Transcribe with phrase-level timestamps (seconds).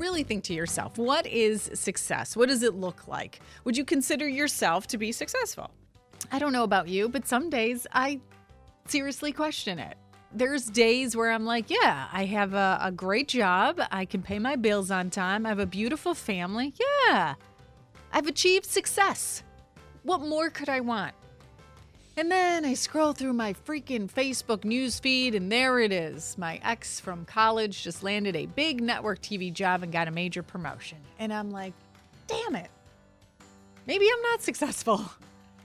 [0.00, 2.36] really think to yourself, what is success?
[2.36, 3.40] What does it look like?
[3.64, 5.70] Would you consider yourself to be successful?
[6.32, 8.20] I don't know about you, but some days I
[8.86, 9.96] seriously question it.
[10.32, 13.80] There's days where I'm like, yeah, I have a, a great job.
[13.90, 15.44] I can pay my bills on time.
[15.44, 16.72] I have a beautiful family.
[17.08, 17.34] Yeah,
[18.12, 19.42] I've achieved success.
[20.02, 21.14] What more could I want?
[22.20, 26.36] And then I scroll through my freaking Facebook news feed, and there it is.
[26.36, 30.42] My ex from college just landed a big network TV job and got a major
[30.42, 30.98] promotion.
[31.18, 31.72] And I'm like,
[32.26, 32.70] damn it.
[33.86, 35.02] Maybe I'm not successful.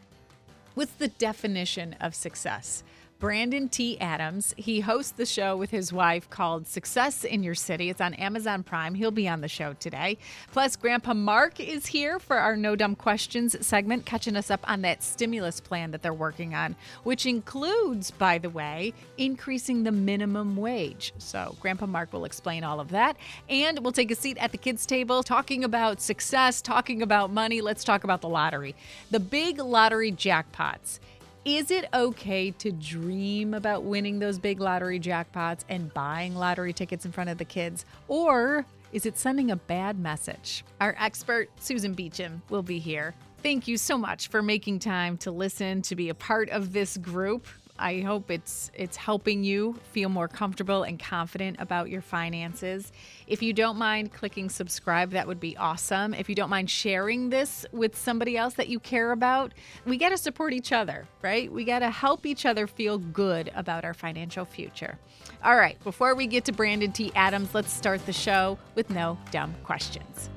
[0.76, 2.86] What's the definition of success?
[3.26, 4.00] Brandon T.
[4.00, 4.54] Adams.
[4.56, 7.90] He hosts the show with his wife called Success in Your City.
[7.90, 8.94] It's on Amazon Prime.
[8.94, 10.20] He'll be on the show today.
[10.52, 14.84] Plus, Grandpa Mark is here for our No Dumb Questions segment, catching us up on
[14.84, 20.56] that stimulus plan that they're working on, which includes, by the way, increasing the minimum
[20.56, 21.12] wage.
[21.18, 23.18] So, Grandpa Mark will explain all of that.
[23.50, 27.62] And we'll take a seat at the kids' table talking about success, talking about money.
[27.62, 28.76] Let's talk about the lottery.
[29.10, 31.00] The big lottery jackpots.
[31.46, 37.06] Is it okay to dream about winning those big lottery jackpots and buying lottery tickets
[37.06, 37.86] in front of the kids?
[38.08, 40.66] Or is it sending a bad message?
[40.82, 43.14] Our expert, Susan Beacham, will be here.
[43.44, 46.98] Thank you so much for making time to listen, to be a part of this
[46.98, 47.46] group.
[47.78, 52.92] I hope it's it's helping you feel more comfortable and confident about your finances.
[53.28, 56.14] If you don't mind clicking subscribe, that would be awesome.
[56.14, 59.54] If you don't mind sharing this with somebody else that you care about,
[59.86, 61.52] we got to support each other, right?
[61.52, 64.98] We got to help each other feel good about our financial future.
[65.44, 67.12] All right, before we get to Brandon T.
[67.16, 70.30] Adams, let's start the show with no dumb questions.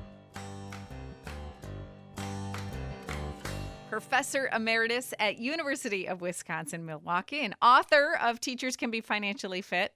[3.99, 9.91] Professor emeritus at University of Wisconsin-Milwaukee and author of Teachers Can Be Financially Fit,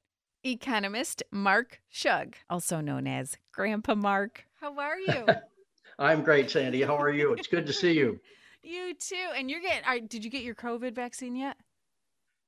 [0.45, 4.43] economist Mark Schug, also known as Grandpa Mark.
[4.59, 5.25] How are you?
[5.99, 6.81] I'm great, Sandy.
[6.81, 7.31] How are you?
[7.31, 8.19] It's good to see you.
[8.61, 9.29] you too.
[9.37, 9.85] And you're getting.
[9.85, 11.55] Are, did you get your COVID vaccine yet?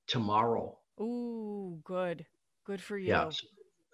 [0.07, 0.77] Tomorrow.
[0.99, 2.25] Ooh, good.
[2.65, 3.07] Good for you.
[3.07, 3.29] Yeah.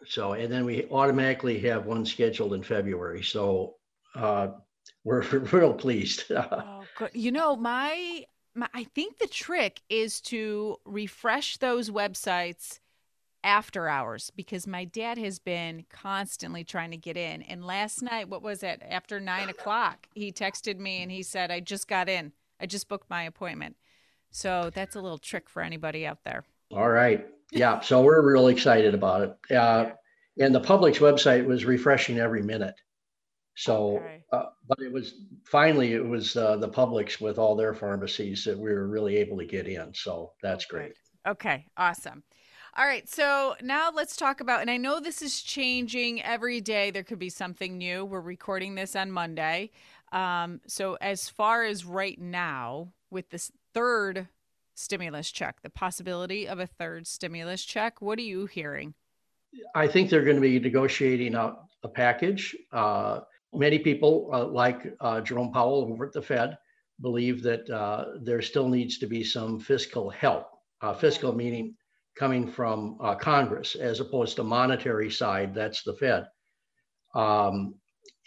[0.08, 3.22] So, and then we automatically have one scheduled in February.
[3.22, 3.76] So,
[4.16, 4.48] uh,
[5.04, 6.26] we're real pleased.
[6.32, 7.12] oh, good.
[7.14, 8.26] You know, my,
[8.56, 12.80] my I think the trick is to refresh those websites
[13.44, 17.42] after hours because my dad has been constantly trying to get in.
[17.44, 18.82] And last night, what was it?
[18.88, 22.34] After nine o'clock, he texted me and he said, I just got in.
[22.60, 23.76] I just booked my appointment.
[24.30, 26.44] So that's a little trick for anybody out there.
[26.72, 27.26] All right.
[27.52, 27.82] Yeah.
[27.82, 29.56] So we're really excited about it.
[29.56, 29.92] Uh,
[30.40, 32.76] and the Publix website was refreshing every minute.
[33.56, 34.24] So, okay.
[34.32, 38.58] uh, but it was finally it was uh, the Publix with all their pharmacies that
[38.58, 39.94] we were really able to get in.
[39.94, 40.94] So that's great.
[41.28, 42.24] Okay, awesome.
[42.78, 46.90] All right, so now let's talk about, and I know this is changing every day.
[46.90, 48.06] There could be something new.
[48.06, 49.72] We're recording this on Monday.
[50.14, 54.30] Um, so, as far as right now, with this third
[54.74, 58.94] stimulus check, the possibility of a third stimulus check, what are you hearing?
[59.76, 62.56] I think they're going to be negotiating out a package.
[62.72, 63.22] Uh,
[63.54, 66.58] Many people, uh, like uh, Jerome Powell over at the Fed,
[67.02, 70.48] believe that uh, there still needs to be some fiscal help.
[70.82, 71.76] Uh, fiscal meaning
[72.18, 75.54] coming from uh, Congress, as opposed to monetary side.
[75.54, 76.28] That's the Fed.
[77.14, 77.76] Um,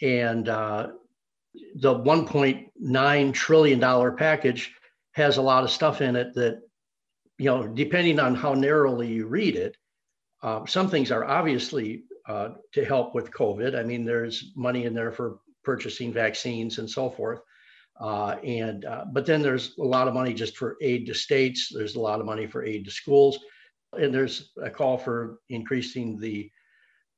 [0.01, 0.87] and uh,
[1.75, 4.73] the 1.9 trillion dollar package
[5.13, 6.61] has a lot of stuff in it that,
[7.37, 9.75] you know, depending on how narrowly you read it,
[10.67, 13.77] some things are obviously uh, to help with COVID.
[13.77, 17.41] I mean, there's money in there for purchasing vaccines and so forth.
[17.99, 21.71] Uh, and uh, but then there's a lot of money just for aid to states.
[21.73, 23.39] There's a lot of money for aid to schools,
[23.93, 26.51] and there's a call for increasing the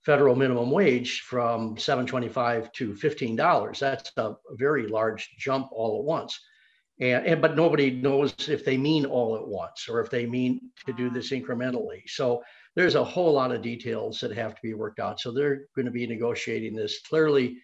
[0.06, 3.80] federal minimum wage from 7.25 to 15 dollars.
[3.80, 6.40] That's a very large jump all at once.
[7.00, 10.72] And, and but nobody knows if they mean all at once or if they mean
[10.86, 12.04] to do this incrementally.
[12.08, 12.44] So
[12.78, 15.20] there's a whole lot of details that have to be worked out.
[15.20, 17.02] So they're going to be negotiating this.
[17.02, 17.58] Clearly,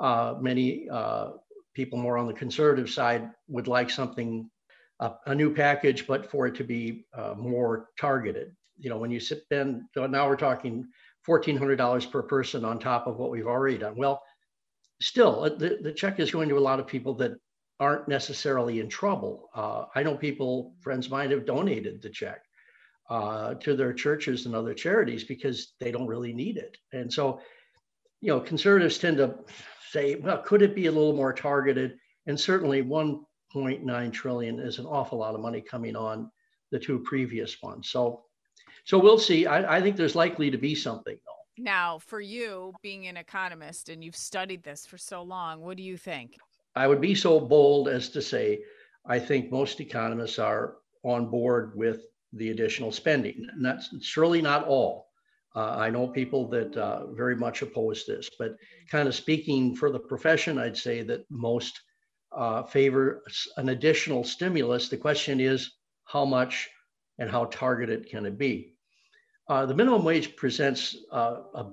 [0.00, 1.30] uh, many uh,
[1.74, 4.48] people more on the conservative side would like something,
[5.26, 8.54] a new package, but for it to be uh, more targeted.
[8.78, 10.86] You know, when you sit so now we're talking
[11.26, 13.96] $1,400 per person on top of what we've already done.
[13.96, 14.22] Well,
[15.02, 17.32] still, uh, the, the check is going to a lot of people that
[17.80, 19.50] aren't necessarily in trouble.
[19.52, 22.42] Uh, I know people, friends mine, have donated the check
[23.10, 26.78] uh, to their churches and other charities because they don't really need it.
[26.92, 27.40] And so,
[28.20, 29.34] you know, conservatives tend to
[29.90, 31.98] say, well, could it be a little more targeted?
[32.26, 36.30] And certainly 1.9 trillion is an awful lot of money coming on
[36.70, 37.90] the two previous ones.
[37.90, 38.22] So,
[38.84, 39.44] so we'll see.
[39.44, 41.62] I, I think there's likely to be something though.
[41.62, 45.82] Now, for you being an economist and you've studied this for so long, what do
[45.82, 46.36] you think?
[46.76, 48.60] I would be so bold as to say
[49.04, 52.02] I think most economists are on board with
[52.32, 53.46] the additional spending.
[53.52, 55.08] And that's surely not all.
[55.56, 58.56] Uh, I know people that uh, very much oppose this, but
[58.88, 61.80] kind of speaking for the profession, I'd say that most
[62.32, 63.24] uh, favor
[63.56, 64.88] an additional stimulus.
[64.88, 65.72] The question is
[66.04, 66.68] how much
[67.18, 68.74] and how targeted can it be?
[69.48, 71.64] Uh, the minimum wage presents uh,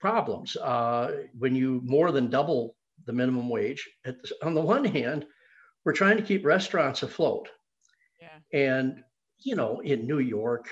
[0.00, 0.56] problems.
[0.56, 2.74] Uh, when you more than double
[3.06, 5.24] the minimum wage, the, on the one hand,
[5.84, 7.48] we're trying to keep restaurants afloat.
[8.20, 8.38] Yeah.
[8.58, 9.04] And,
[9.44, 10.68] you know, in New York,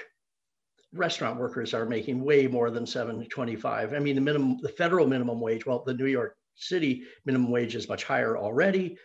[0.92, 3.94] restaurant workers are making way more than 725.
[3.94, 7.74] I mean, the minimum, the federal minimum wage, well, the New York City minimum wage
[7.74, 8.96] is much higher already,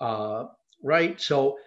[0.00, 0.44] uh,
[0.82, 1.20] right?
[1.20, 1.58] So,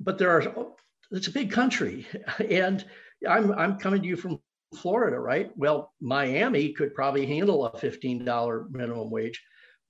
[0.00, 0.66] but there are,
[1.10, 2.06] it's a big country.
[2.50, 2.84] And
[3.28, 4.40] I'm, I'm coming to you from
[4.76, 5.50] Florida, right?
[5.56, 9.40] Well, Miami could probably handle a $15 minimum wage,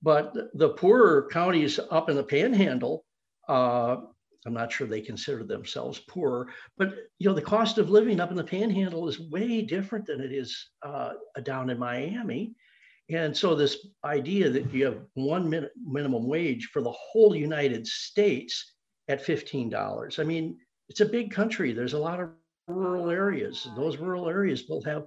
[0.01, 3.03] but the poorer counties up in the panhandle,
[3.49, 3.97] uh,
[4.45, 6.47] I'm not sure they consider themselves poor,
[6.77, 10.21] but you know the cost of living up in the Panhandle is way different than
[10.21, 11.13] it is uh,
[11.43, 12.53] down in Miami,
[13.09, 17.85] and so this idea that you have one min- minimum wage for the whole United
[17.87, 18.73] States
[19.07, 20.19] at fifteen dollars.
[20.19, 20.57] I mean,
[20.89, 21.73] it's a big country.
[21.73, 22.29] There's a lot of
[22.67, 23.67] rural areas.
[23.75, 25.05] Those rural areas will have.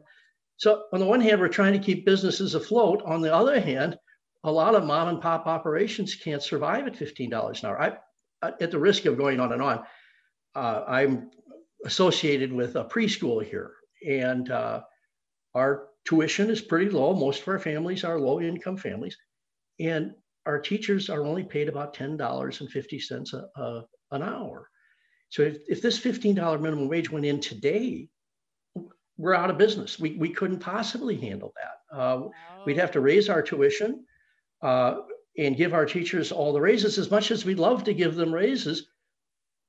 [0.57, 3.03] So on the one hand, we're trying to keep businesses afloat.
[3.05, 3.97] On the other hand,
[4.45, 7.81] a lot of mom and pop operations can't survive at fifteen dollars an hour.
[7.81, 7.97] I
[8.43, 9.85] at the risk of going on and on,
[10.55, 11.31] uh, I'm
[11.85, 13.73] associated with a preschool here,
[14.07, 14.83] and uh,
[15.55, 17.15] our tuition is pretty low.
[17.15, 19.17] Most of our families are low income families,
[19.81, 20.15] and
[20.47, 24.71] our teachers are only paid about $10.50 a an hour.
[25.29, 28.09] So if, if this $15 minimum wage went in today,
[29.19, 29.99] we're out of business.
[29.99, 31.97] We, we couldn't possibly handle that.
[31.97, 32.29] Uh,
[32.65, 34.05] We'd have to raise our tuition.
[34.63, 34.99] Uh,
[35.39, 38.35] and give our teachers all the raises as much as we'd love to give them
[38.35, 38.89] raises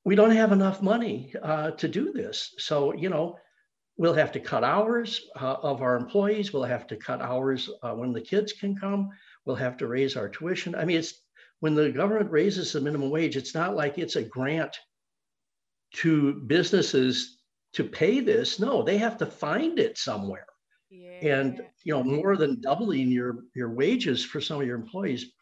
[0.06, 2.54] we don't have enough money uh, to do this.
[2.58, 3.38] So you know
[3.98, 6.54] we'll have to cut hours uh, of our employees.
[6.54, 9.10] We'll have to cut hours uh, when the kids can come.
[9.46, 10.76] We'll have to raise our tuition.
[10.76, 11.14] I mean it's
[11.60, 14.78] when the government raises the minimum wage it's not like it's a grant
[15.96, 17.38] to businesses
[17.74, 18.60] to pay this.
[18.60, 20.46] No they have to find it somewhere.
[20.92, 21.20] Yeah.
[21.22, 25.34] and you know more than doubling your your wages for some of your employees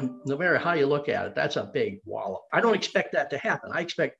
[0.00, 2.42] no matter how you look at it, that's a big wallop.
[2.52, 3.70] I don't expect that to happen.
[3.72, 4.16] I expect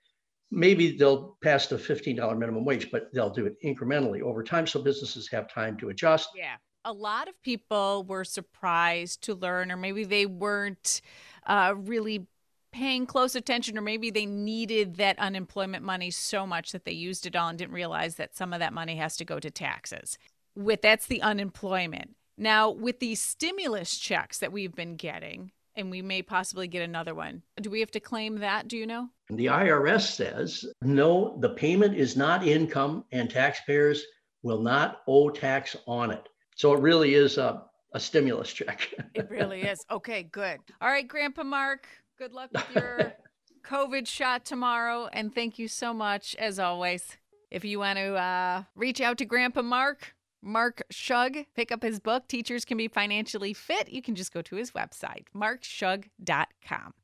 [0.51, 4.83] maybe they'll pass the $15 minimum wage, but they'll do it incrementally over time so
[4.83, 6.31] businesses have time to adjust.
[6.35, 6.57] Yeah.
[6.85, 11.03] A lot of people were surprised to learn, or maybe they weren't
[11.47, 12.27] uh, really
[12.73, 17.27] paying close attention, or maybe they needed that unemployment money so much that they used
[17.27, 20.19] it all and didn't realize that some of that money has to go to taxes.
[20.55, 22.15] With that's the unemployment.
[22.39, 27.15] Now, with these stimulus checks that we've been getting, and we may possibly get another
[27.15, 27.41] one.
[27.63, 28.67] Do we have to claim that?
[28.69, 29.09] Do you know?
[29.31, 34.03] The IRS says no, the payment is not income and taxpayers
[34.43, 36.29] will not owe tax on it.
[36.57, 37.63] So it really is a,
[37.95, 38.93] a stimulus check.
[39.15, 39.85] it really is.
[39.91, 40.59] Okay, good.
[40.81, 41.87] All right, Grandpa Mark,
[42.19, 43.15] good luck with your
[43.65, 45.09] COVID shot tomorrow.
[45.13, 47.17] And thank you so much, as always.
[47.51, 51.47] If you want to uh, reach out to Grandpa Mark, Mark Schug.
[51.55, 53.91] Pick up his book, Teachers Can Be Financially Fit.
[53.91, 56.95] You can just go to his website, markschug.com.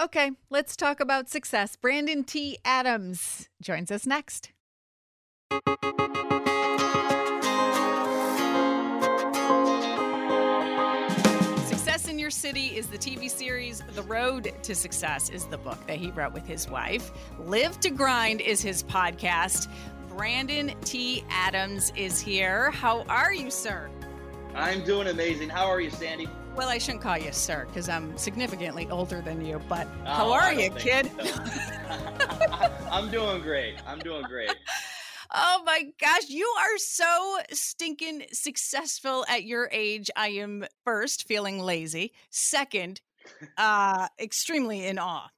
[0.00, 1.76] Okay, let's talk about success.
[1.76, 2.58] Brandon T.
[2.64, 4.52] Adams joins us next.
[11.66, 13.82] Success in Your City is the TV series.
[13.94, 17.10] The Road to Success is the book that he wrote with his wife.
[17.38, 19.68] Live to Grind is his podcast.
[20.10, 21.24] Brandon T.
[21.30, 22.70] Adams is here.
[22.72, 23.88] How are you, sir?
[24.54, 25.48] I'm doing amazing.
[25.48, 26.28] How are you, Sandy?
[26.56, 30.32] Well, I shouldn't call you sir because I'm significantly older than you, but oh, how
[30.32, 31.10] are you, kid?
[31.22, 31.42] So.
[32.90, 33.76] I'm doing great.
[33.86, 34.54] I'm doing great.
[35.32, 40.10] Oh my gosh, you are so stinking successful at your age.
[40.16, 42.12] I am first feeling lazy.
[42.30, 43.00] Second,
[43.56, 45.28] uh extremely in awe.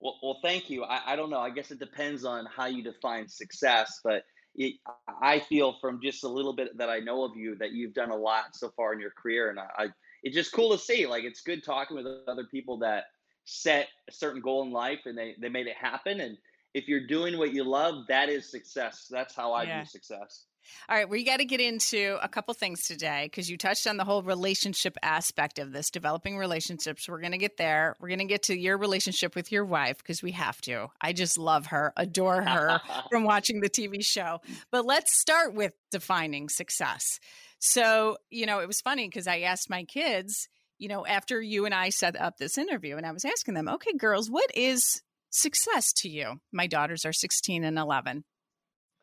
[0.00, 0.84] Well, well, thank you.
[0.84, 1.40] I, I don't know.
[1.40, 4.76] I guess it depends on how you define success, but it,
[5.22, 8.10] I feel from just a little bit that I know of you that you've done
[8.10, 9.88] a lot so far in your career, and I, I
[10.22, 11.06] it's just cool to see.
[11.06, 13.04] Like it's good talking with other people that
[13.44, 16.36] set a certain goal in life and they they made it happen, and
[16.74, 19.06] if you're doing what you love, that is success.
[19.10, 19.70] That's how I Yeah.
[19.70, 20.46] view success.
[20.88, 23.96] All right, we got to get into a couple things today because you touched on
[23.96, 27.08] the whole relationship aspect of this, developing relationships.
[27.08, 27.96] We're going to get there.
[28.00, 30.88] We're going to get to your relationship with your wife because we have to.
[31.00, 34.40] I just love her, adore her from watching the TV show.
[34.70, 37.20] But let's start with defining success.
[37.58, 40.48] So, you know, it was funny because I asked my kids,
[40.78, 43.68] you know, after you and I set up this interview, and I was asking them,
[43.68, 46.40] okay, girls, what is success to you?
[46.52, 48.24] My daughters are 16 and 11.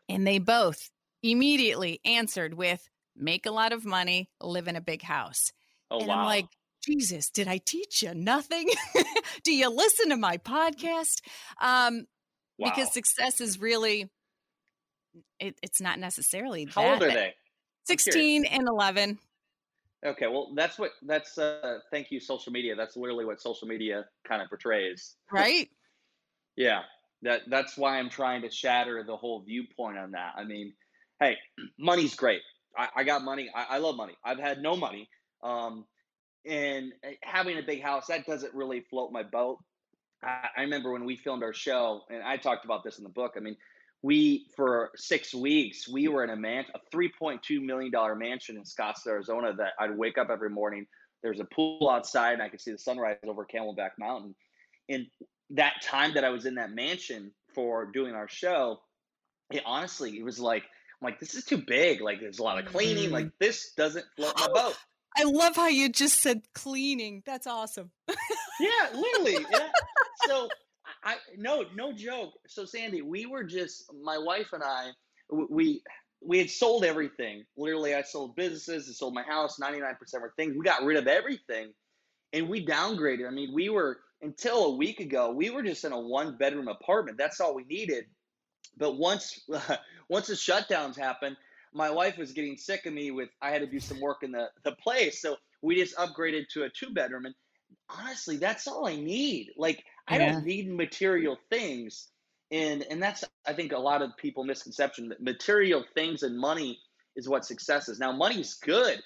[0.10, 0.90] And they both
[1.28, 5.52] immediately answered with make a lot of money, live in a big house.
[5.92, 6.20] oh and wow.
[6.20, 6.48] I'm like,
[6.86, 8.70] Jesus, did I teach you nothing?
[9.44, 11.22] Do you listen to my podcast?
[11.60, 12.06] Um,
[12.58, 12.70] wow.
[12.70, 14.10] Because success is really,
[15.40, 17.34] it, it's not necessarily how that old are they?
[17.86, 19.20] 16 and 11.
[20.06, 21.38] Okay, well, that's what that's.
[21.38, 22.76] Uh, thank you, social media.
[22.76, 25.16] That's literally what social media kind of portrays.
[25.32, 25.70] Right?
[26.60, 26.82] Yeah,
[27.22, 30.34] that that's why I'm trying to shatter the whole viewpoint on that.
[30.36, 30.74] I mean,
[31.20, 31.38] hey,
[31.80, 32.42] money's great.
[32.78, 33.50] I, I got money.
[33.54, 34.14] I, I love money.
[34.24, 35.10] I've had no money,
[35.44, 35.86] um,
[36.46, 39.58] and uh, having a big house that doesn't really float my boat.
[40.24, 43.10] I, I remember when we filmed our show, and I talked about this in the
[43.10, 43.34] book.
[43.36, 43.58] I mean,
[44.04, 48.64] we for six weeks we were in a man a 3.2 million dollar mansion in
[48.64, 49.54] Scottsdale, Arizona.
[49.54, 50.86] That I'd wake up every morning.
[51.24, 54.36] There's a pool outside, and I could see the sunrise over Camelback Mountain.
[54.88, 55.08] And
[55.52, 58.80] that time that I was in that mansion for doing our show,
[59.52, 60.64] it honestly it was like
[61.02, 62.02] I'm like this is too big.
[62.02, 63.10] Like there's a lot of cleaning.
[63.10, 63.14] Mhm.
[63.14, 64.76] Like this doesn't float my boat.
[65.16, 67.24] I love how you just said cleaning.
[67.26, 67.92] That's awesome.
[68.60, 69.46] Yeah, literally.
[69.52, 69.70] Yeah.
[70.26, 70.50] So
[71.04, 72.32] I no no joke.
[72.48, 74.90] So Sandy, we were just my wife and I
[75.30, 75.84] we
[76.22, 77.44] we had sold everything.
[77.56, 80.56] Literally, I sold businesses, I sold my house, 99% of our things.
[80.58, 81.72] We got rid of everything
[82.34, 83.28] and we downgraded.
[83.28, 86.68] I mean, we were until a week ago, we were just in a one bedroom
[86.68, 87.18] apartment.
[87.20, 88.06] That's all we needed.
[88.78, 89.40] But once
[90.10, 91.38] once the shutdowns happened,
[91.74, 94.32] my wife was getting sick of me with I had to do some work in
[94.32, 95.22] the the place.
[95.22, 97.36] So we just upgraded to a two bedroom and
[97.90, 99.52] honestly, that's all I need.
[99.58, 100.20] Like I Yeah.
[100.20, 102.12] don't need material things.
[102.52, 106.80] And and that's I think a lot of people misconception that material things and money
[107.16, 108.00] is what success is.
[108.00, 109.02] Now money's good,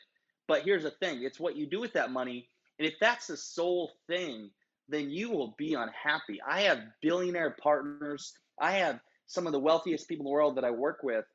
[0.48, 2.50] but here's the thing, it's what you do with that money.
[2.80, 4.52] And if that's the sole thing,
[4.88, 6.40] then you will be unhappy.
[6.48, 8.34] I have billionaire partners.
[8.60, 9.00] I have
[9.32, 11.26] some of the wealthiest people in the world that I work with.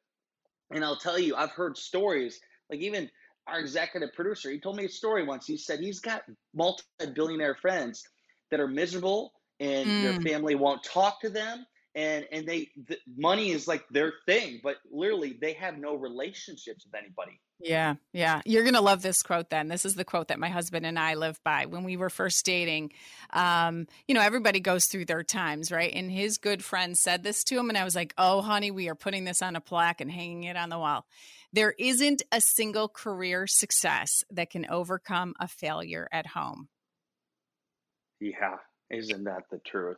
[0.70, 3.10] And I'll tell you, I've heard stories, like even
[3.46, 5.46] our executive producer, he told me a story once.
[5.46, 6.24] He said he's got
[6.54, 6.84] multi
[7.14, 8.04] billionaire friends
[8.50, 10.22] that are miserable and their Mm.
[10.22, 11.66] family won't talk to them.
[11.94, 16.84] And, and they the money is like their thing, but literally they have no relationships
[16.84, 17.40] with anybody.
[17.58, 18.42] Yeah, yeah.
[18.44, 19.68] You're going to love this quote then.
[19.68, 21.64] This is the quote that my husband and I live by.
[21.64, 22.92] When we were first dating,
[23.32, 25.92] um, you know, everybody goes through their times, right?
[25.94, 27.70] And his good friend said this to him.
[27.70, 30.44] And I was like, oh, honey, we are putting this on a plaque and hanging
[30.44, 31.06] it on the wall.
[31.52, 36.68] There isn't a single career success that can overcome a failure at home.
[38.20, 38.56] Yeah,
[38.90, 39.96] isn't that the truth?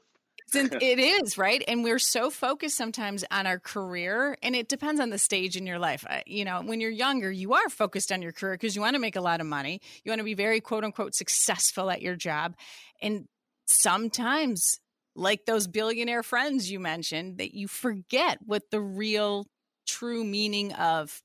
[0.51, 1.63] Since it is right?
[1.69, 5.67] And we're so focused sometimes on our career and it depends on the stage in
[5.67, 6.05] your life.
[6.27, 9.01] You know when you're younger you are focused on your career because you want to
[9.01, 9.81] make a lot of money.
[10.05, 12.55] You want to be very quote unquote successful at your job.
[13.01, 13.27] And
[13.67, 14.81] sometimes
[15.15, 19.47] like those billionaire friends you mentioned that you forget what the real
[19.87, 21.23] true meaning of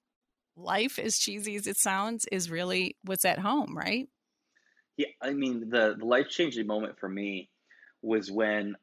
[0.55, 4.07] life as cheesy as it sounds is really what's at home right?
[4.97, 7.49] Yeah, I mean the, the life changing moment for me
[8.03, 8.75] was when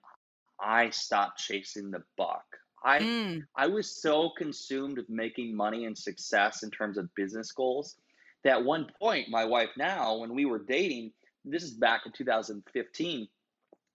[0.63, 2.45] I stopped chasing the buck.
[2.85, 7.53] I Mm, I was so consumed with making money and success in terms of business
[7.53, 7.97] goals
[8.45, 11.13] that at one point my wife now when we were dating,
[11.45, 13.29] this is back in 2015,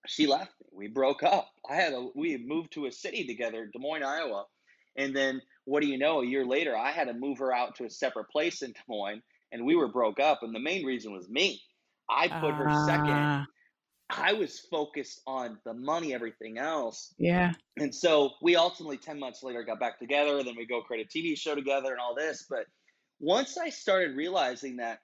[0.08, 0.68] she left me.
[0.72, 1.50] We broke up.
[1.70, 4.46] I had a we had moved to a city together, Des Moines, Iowa.
[4.98, 7.76] And then what do you know, a year later I had to move her out
[7.76, 10.86] to a separate place in Des Moines and we were broke up and the main
[10.86, 11.62] reason was me.
[12.10, 13.46] I put her second ah,
[14.10, 17.14] I was focused on the money, everything else.
[17.18, 20.44] yeah And so we ultimately, 10 months later, got back together.
[20.44, 22.46] Then we go create a TV show together and all this.
[22.50, 22.68] But
[23.20, 25.00] once I started realizing that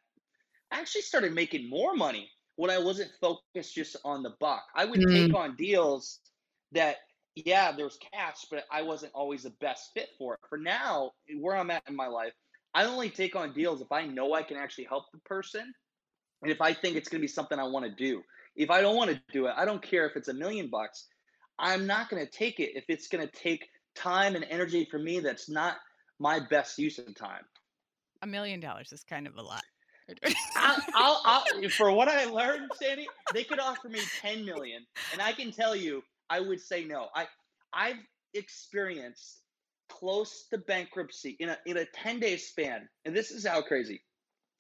[0.72, 4.64] I actually started making more money when I wasn't focused just on the buck.
[4.76, 5.08] I would Mm.
[5.08, 6.22] take on deals
[6.72, 6.98] that,
[7.36, 10.40] yeah, there was cash, but I wasn't always the best fit for it.
[10.50, 12.34] For now, where I'm at in my life,
[12.74, 15.74] I only take on deals if I know I can actually help the person
[16.42, 18.24] and if I think it's going to be something I want to do.
[18.56, 21.08] If I don't want to do it, I don't care if it's a million bucks.
[21.58, 24.98] I'm not going to take it if it's going to take time and energy for
[24.98, 25.76] me that's not
[26.20, 27.44] my best use of time.
[28.22, 29.64] a million dollars is kind of a lot
[30.56, 35.22] I'll, I'll, I'll, for what I learned, Sandy, they could offer me 10 million, and
[35.22, 37.08] I can tell you, I would say no.
[37.16, 37.28] I,
[37.74, 37.98] I've
[38.34, 39.42] experienced
[39.90, 42.88] close to bankruptcy in a in a 10 day span.
[43.06, 44.02] And this is how crazy.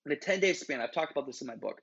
[0.05, 1.81] In a 10 day span, I've talked about this in my book.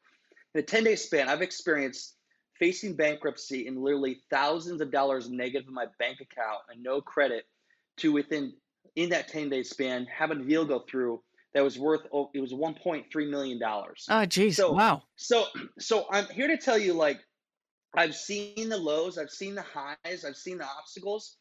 [0.59, 2.17] In a 10 day span, I've experienced
[2.59, 7.45] facing bankruptcy and literally thousands of dollars negative in my bank account and no credit
[7.99, 8.53] to within
[8.97, 11.23] in that 10 day span having a deal go through
[11.55, 14.05] that was worth oh, it was 1.3 million dollars.
[14.11, 14.57] Oh geez.
[14.57, 15.05] So, wow.
[15.15, 15.45] So
[15.79, 17.21] so I'm here to tell you like
[17.97, 21.37] I've seen the lows, I've seen the highs, I've seen the obstacles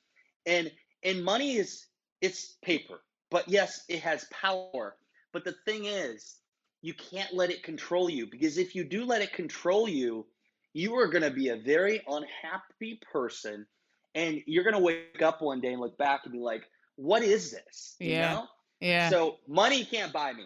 [0.45, 0.71] and
[1.03, 1.87] and money is
[2.21, 3.01] it's paper.
[3.31, 4.95] But yes, it has power.
[5.33, 6.35] But the thing is,
[6.81, 10.25] you can't let it control you because if you do let it control you,
[10.73, 13.65] you are going to be a very unhappy person
[14.15, 16.63] and you're going to wake up one day and look back and be like,
[16.95, 17.95] what is this?
[17.99, 18.33] You yeah.
[18.33, 18.45] Know?
[18.79, 19.09] Yeah.
[19.09, 20.45] So money can't buy me.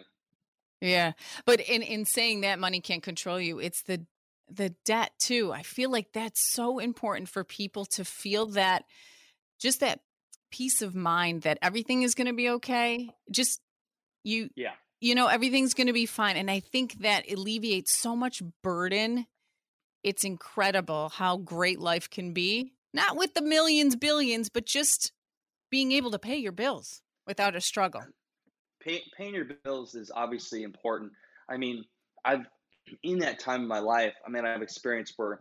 [0.80, 1.12] Yeah.
[1.46, 4.04] But in in saying that money can't control you, it's the
[4.50, 5.52] the debt too.
[5.52, 8.84] I feel like that's so important for people to feel that
[9.60, 10.00] just that
[10.50, 13.10] peace of mind that everything is going to be okay.
[13.30, 13.60] Just
[14.24, 14.72] you Yeah.
[15.02, 19.26] You know, everything's going to be fine and I think that alleviates so much burden.
[20.04, 22.72] It's incredible how great life can be.
[22.94, 25.10] Not with the millions, billions, but just
[25.70, 28.02] being able to pay your bills without a struggle.
[28.78, 31.10] Pay, paying your bills is obviously important.
[31.48, 31.84] I mean,
[32.24, 32.46] I've
[33.02, 35.40] in that time of my life, I mean, I've experienced where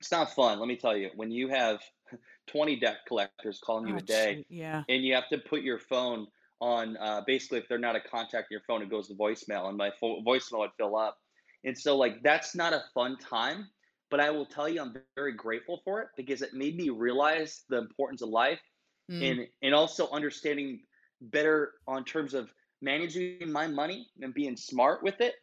[0.00, 0.58] it's not fun.
[0.58, 1.80] Let me tell you, when you have
[2.48, 5.78] 20 debt collectors calling you oh, a day, yeah, and you have to put your
[5.78, 6.26] phone
[6.60, 6.96] on.
[6.96, 9.76] Uh, basically, if they're not a contact in your phone, it goes to voicemail, and
[9.76, 11.18] my fo- voicemail would fill up.
[11.64, 13.68] And so, like, that's not a fun time.
[14.10, 17.64] But I will tell you, I'm very grateful for it because it made me realize
[17.68, 18.60] the importance of life
[19.10, 19.30] mm.
[19.30, 20.80] and and also understanding
[21.20, 22.48] better on terms of
[22.80, 25.34] managing my money and being smart with it.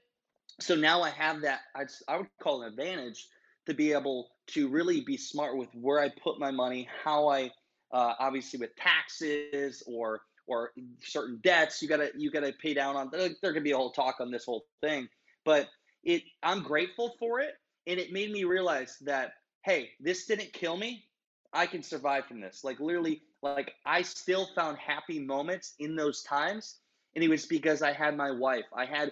[0.59, 3.27] So now I have that I, I would call an advantage
[3.67, 7.51] to be able to really be smart with where I put my money, how I
[7.91, 10.71] uh, obviously with taxes or or
[11.03, 13.09] certain debts you gotta you gotta pay down on.
[13.11, 15.07] There, there could be a whole talk on this whole thing,
[15.43, 15.67] but
[16.03, 17.55] it I'm grateful for it,
[17.87, 19.33] and it made me realize that
[19.65, 21.03] hey, this didn't kill me.
[21.51, 22.63] I can survive from this.
[22.63, 26.77] Like literally, like I still found happy moments in those times.
[27.15, 28.65] And it was because I had my wife.
[28.75, 29.11] I had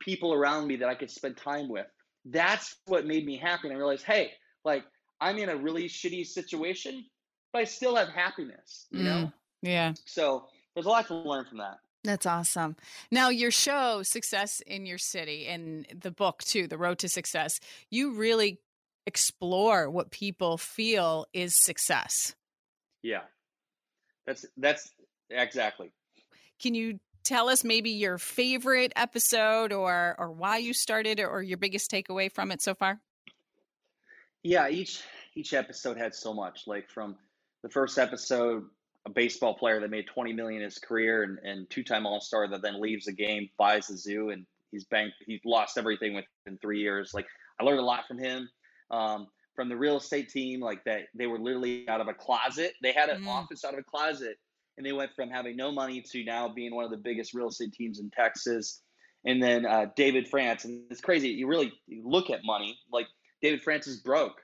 [0.00, 1.86] people around me that I could spend time with.
[2.24, 3.68] That's what made me happy.
[3.68, 4.32] And I realized, hey,
[4.64, 4.84] like
[5.20, 7.04] I'm in a really shitty situation,
[7.52, 9.32] but I still have happiness, you mm, know?
[9.62, 9.94] Yeah.
[10.04, 10.46] So
[10.78, 11.80] there's a lot to learn from that.
[12.04, 12.76] That's awesome.
[13.10, 17.58] Now, your show, Success in Your City, and the book too, The Road to Success,
[17.90, 18.60] you really
[19.04, 22.36] explore what people feel is success.
[23.02, 23.22] Yeah.
[24.24, 24.88] That's that's
[25.30, 25.90] exactly.
[26.62, 31.58] Can you tell us maybe your favorite episode or or why you started or your
[31.58, 33.00] biggest takeaway from it so far?
[34.44, 35.02] Yeah, each
[35.34, 36.68] each episode had so much.
[36.68, 37.16] Like from
[37.64, 38.66] the first episode,
[39.08, 42.62] a baseball player that made 20 million in his career and, and two-time all-star that
[42.62, 46.80] then leaves the game, buys the zoo and he's banked he's lost everything within three
[46.80, 47.12] years.
[47.14, 47.26] Like
[47.60, 48.48] I learned a lot from him
[48.90, 52.74] um, from the real estate team, like that they were literally out of a closet.
[52.82, 53.28] They had an mm.
[53.28, 54.36] office out of a closet,
[54.76, 57.48] and they went from having no money to now being one of the biggest real
[57.48, 58.82] estate teams in Texas.
[59.24, 61.30] And then uh, David France, and it's crazy.
[61.30, 63.08] You really look at money, like
[63.42, 64.36] David France is broke,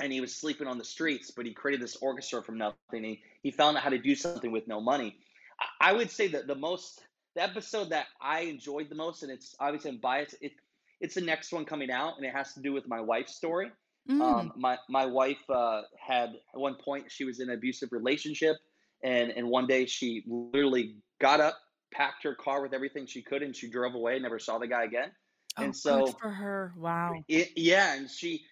[0.00, 3.04] and he was sleeping on the streets, but he created this orchestra from nothing.
[3.04, 5.16] He he found out how to do something with no money.
[5.60, 7.02] I, I would say that the most
[7.34, 10.36] the episode that I enjoyed the most, and it's obviously I'm biased.
[10.40, 10.52] It,
[11.00, 13.70] it's the next one coming out, and it has to do with my wife's story.
[14.08, 14.20] Mm.
[14.20, 18.56] Um, my my wife uh, had at one point she was in an abusive relationship,
[19.02, 21.58] and and one day she literally got up,
[21.92, 24.18] packed her car with everything she could, and she drove away.
[24.18, 25.10] Never saw the guy again.
[25.58, 27.14] Oh, and so for her, wow.
[27.28, 28.42] It, yeah, and she,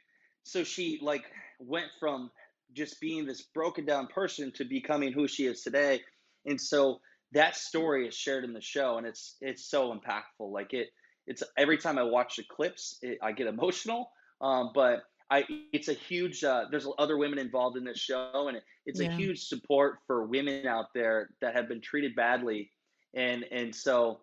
[0.45, 1.25] so she like
[1.59, 2.31] went from
[2.73, 6.01] just being this broken down person to becoming who she is today,
[6.47, 7.01] and so
[7.33, 10.53] that story is shared in the show, and it's it's so impactful.
[10.53, 10.89] Like it
[11.27, 14.11] it's every time I watch the clips, it, I get emotional.
[14.41, 16.45] Um, but I, it's a huge.
[16.45, 19.09] Uh, there's other women involved in this show, and it, it's yeah.
[19.09, 22.71] a huge support for women out there that have been treated badly,
[23.15, 24.21] and and so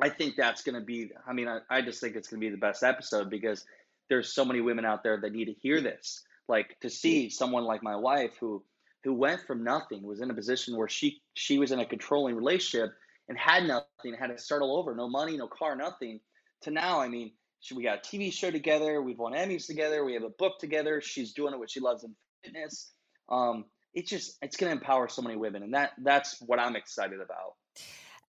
[0.00, 1.10] I think that's going to be.
[1.26, 3.64] I mean, I, I just think it's going to be the best episode because
[4.08, 6.22] there's so many women out there that need to hear this.
[6.48, 8.64] Like to see someone like my wife who
[9.04, 12.34] who went from nothing, was in a position where she she was in a controlling
[12.34, 12.90] relationship
[13.28, 16.20] and had nothing, had to start all over, no money, no car, nothing
[16.62, 20.04] to now, I mean, she, we got a TV show together, we've won Emmys together,
[20.04, 21.00] we have a book together.
[21.00, 22.92] She's doing it what she loves in fitness.
[23.28, 26.76] Um, it's just it's going to empower so many women, and that that's what I'm
[26.76, 27.54] excited about.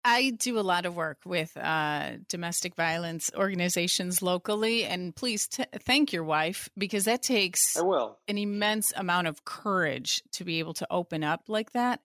[0.09, 5.65] I do a lot of work with uh, domestic violence organizations locally, and please t-
[5.81, 8.17] thank your wife because that takes I will.
[8.29, 12.03] an immense amount of courage to be able to open up like that.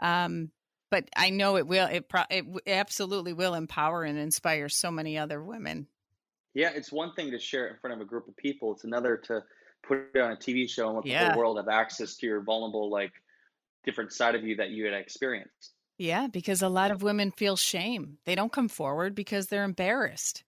[0.00, 0.50] Um,
[0.90, 1.86] but I know it will.
[1.86, 5.88] It, pro- it absolutely will empower and inspire so many other women.
[6.54, 8.72] Yeah, it's one thing to share it in front of a group of people.
[8.72, 9.44] It's another to
[9.86, 12.40] put it on a TV show and let the whole world have access to your
[12.40, 13.12] vulnerable, like
[13.84, 15.74] different side of you that you had experienced.
[15.98, 18.18] Yeah, because a lot of women feel shame.
[18.24, 20.44] They don't come forward because they're embarrassed.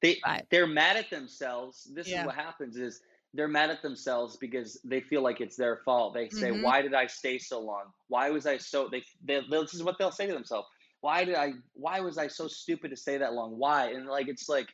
[0.00, 0.46] They Right.
[0.50, 1.84] they're mad at themselves.
[1.84, 2.20] This Yeah.
[2.20, 3.00] is what happens is
[3.34, 6.14] they're mad at themselves because they feel like it's their fault.
[6.14, 6.62] They say, Mhm.
[6.62, 7.92] "Why did I stay so long?
[8.08, 10.68] Why was I so?" They, they this is what they'll say to themselves.
[11.00, 11.52] Why did I?
[11.74, 13.58] Why was I so stupid to stay that long?
[13.58, 13.90] Why?
[13.90, 14.68] And like it's like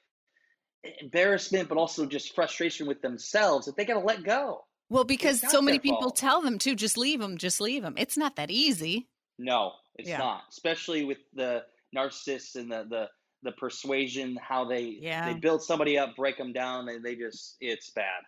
[1.00, 4.64] embarrassment, but also just frustration with themselves that they got to let go.
[4.88, 6.16] Well, because so many people fault.
[6.16, 7.94] tell them to just leave them, just leave them.
[7.96, 9.08] It's not that easy.
[9.40, 10.18] No, it's Yeah.
[10.18, 10.44] not.
[10.50, 11.64] Especially with the
[11.96, 13.10] narcissists and the the
[13.42, 15.24] the persuasion, how they Yeah.
[15.24, 18.22] they build somebody up, break them down, and they just it's bad.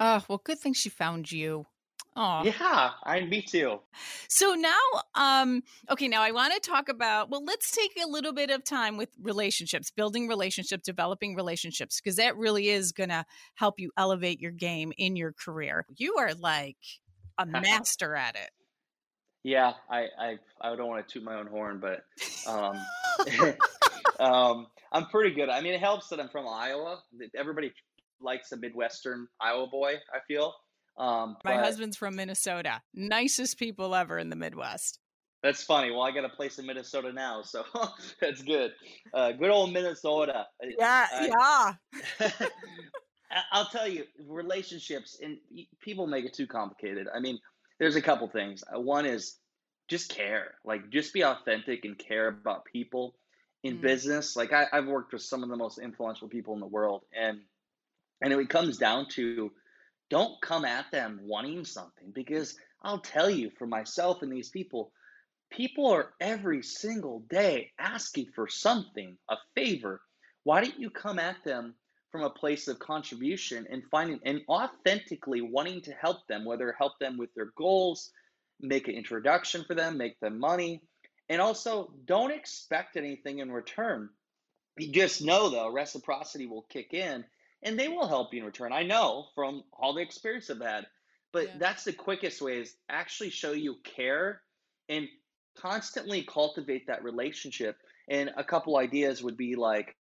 [0.00, 1.66] Oh, well, good thing she found you.
[2.16, 3.80] Oh, Yeah, I me too.
[4.28, 4.78] So now,
[5.14, 8.64] um, okay, now I want to talk about, well, let's take a little bit of
[8.64, 13.90] time with relationships, building relationships, developing relationships, because that really is going to help you
[13.96, 15.84] elevate your game in your career.
[15.96, 16.78] You are like
[17.38, 18.50] a master at it.
[19.42, 22.02] Yeah, I I I don't want to toot my own horn, but
[22.46, 22.76] um,
[24.20, 25.48] um, I'm pretty good.
[25.48, 27.00] I mean, it helps that I'm from Iowa.
[27.36, 27.72] Everybody
[28.20, 29.94] likes a Midwestern Iowa boy.
[30.14, 30.52] I feel.
[30.98, 32.82] Um, My but husband's from Minnesota.
[32.92, 34.98] Nicest people ever in the Midwest.
[35.42, 35.90] That's funny.
[35.90, 37.64] Well, I got a place in Minnesota now, so
[38.20, 38.72] that's good.
[39.14, 40.46] Uh, good old Minnesota.
[40.78, 41.76] Yeah, I-
[42.20, 42.36] yeah.
[43.52, 45.38] I'll tell you, relationships and
[45.80, 47.06] people make it too complicated.
[47.14, 47.38] I mean,
[47.80, 48.64] there's a couple things.
[48.74, 49.38] Uh, One is
[49.90, 53.16] just care, like just be authentic and care about people
[53.64, 53.80] in Mm.
[53.80, 54.36] business.
[54.36, 57.40] Like I, I've worked with some of the most influential people in the world, and
[58.22, 59.52] and it comes down to
[60.10, 64.92] don't come at them wanting something because I'll tell you for myself and these people,
[65.50, 70.02] people are every single day asking for something, a favor.
[70.44, 71.76] Why don't you come at them
[72.10, 76.98] from a place of contribution and finding and authentically wanting to help them, whether help
[76.98, 78.10] them with their goals,
[78.60, 80.82] make an introduction for them, make them money,
[81.28, 84.10] and also don't expect anything in return.
[84.78, 87.24] You just know though, reciprocity will kick in
[87.62, 88.72] and they will help you in return.
[88.72, 90.86] I know from all the experience I've had.
[91.32, 91.58] But Yeah.
[91.58, 94.42] that's the quickest way is actually show you care
[94.88, 95.08] and
[95.56, 97.76] constantly cultivate that relationship.
[98.08, 99.96] And a couple ideas would be like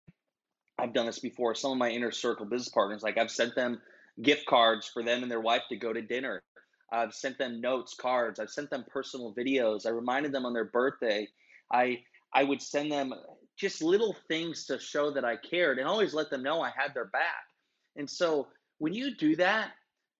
[0.78, 1.54] I've done this before.
[1.54, 3.80] Some of my inner circle business partners, like I've sent them
[4.22, 6.42] gift cards for them and their wife to go to dinner.
[6.92, 8.40] I've sent them notes, cards.
[8.40, 9.86] I've sent them personal videos.
[9.86, 11.28] I reminded them on their birthday.
[11.72, 11.98] I
[12.34, 13.12] I would send them
[13.58, 16.94] just little things to show that I cared and always let them know I had
[16.94, 17.44] their back.
[17.96, 19.72] And so when you do that,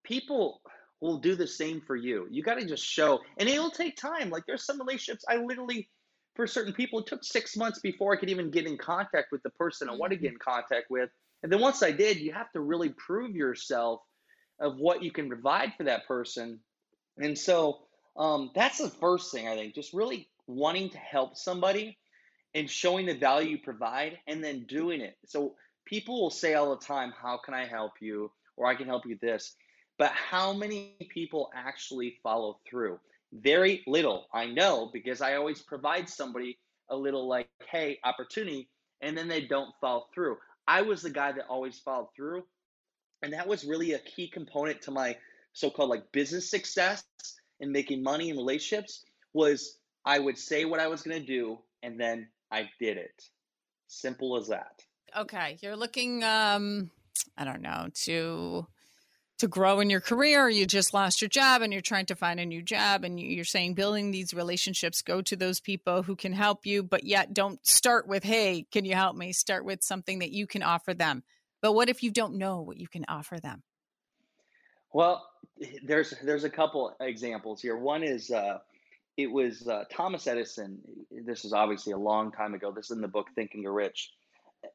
[0.05, 0.61] people
[1.01, 2.27] will do the same for you.
[2.31, 4.31] You got to just show, and it'll take time.
[4.31, 5.89] Like there's some relationships I literally,
[6.39, 9.43] for certain people, it took six months before I could even get in contact with
[9.43, 11.11] the person I want to get in contact with.
[11.43, 14.03] And then once I did, you have to really prove yourself
[14.61, 16.61] of what you can provide for that person.
[17.17, 17.81] And so
[18.17, 21.99] um, that's the first thing I think, just really wanting to help somebody
[22.55, 25.17] and showing the value you provide and then doing it.
[25.27, 28.31] So people will say all the time, How can I help you?
[28.57, 29.57] Or I can help you this.
[29.99, 33.01] But how many people actually follow through?
[33.33, 34.27] Very little.
[34.33, 36.59] I know because I always provide somebody
[36.91, 38.69] a little like, hey, opportunity,
[39.03, 40.37] and then they don't follow through.
[40.67, 42.45] I was the guy that always followed through.
[43.23, 45.17] And that was really a key component to my
[45.53, 47.05] so-called like business success
[47.61, 51.59] and making money in relationships was I would say what I was going to do
[51.83, 53.23] and then I did it.
[53.89, 54.83] Simple as that.
[55.17, 56.91] Okay, you're looking um
[57.37, 58.67] I don't know, to
[59.39, 62.41] to grow in your career, you just lost your job and you're trying to find
[62.41, 66.17] a new job and you- you're saying building these relationships, go to those people who
[66.17, 69.83] can help you, but yet don't start with, "Hey, can you help me?" Start with
[69.83, 71.23] something that you can offer them.
[71.61, 73.63] But what if you don't know what you can offer them?
[74.93, 75.29] Well,
[75.83, 77.77] there's there's a couple examples here.
[77.77, 78.59] One is uh,
[79.17, 80.81] it was uh, Thomas Edison.
[81.11, 82.73] This is obviously a long time ago.
[82.73, 84.13] This is in the book thinking and Rich.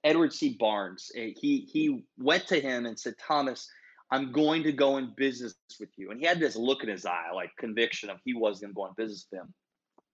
[0.04, 0.56] Edward C.
[0.58, 1.12] Barnes.
[1.13, 3.69] He he went to him and said, Thomas,
[4.13, 6.12] I'm going to go in business with you.
[6.12, 8.76] And he had this look in his eye, like conviction of he was going to
[8.76, 9.54] go in business with him.